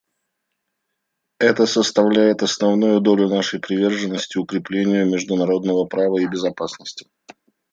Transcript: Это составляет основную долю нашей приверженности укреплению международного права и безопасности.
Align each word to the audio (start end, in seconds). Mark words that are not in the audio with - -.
Это 1.37 1.67
составляет 1.67 2.41
основную 2.41 3.01
долю 3.01 3.29
нашей 3.29 3.59
приверженности 3.59 4.39
укреплению 4.39 5.05
международного 5.05 5.85
права 5.85 6.17
и 6.17 6.27
безопасности. 6.27 7.05